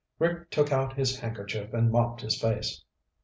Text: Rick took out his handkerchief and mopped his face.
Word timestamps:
Rick 0.17 0.49
took 0.49 0.71
out 0.71 0.93
his 0.93 1.19
handkerchief 1.19 1.75
and 1.75 1.91
mopped 1.91 2.21
his 2.21 2.41
face. 2.41 2.83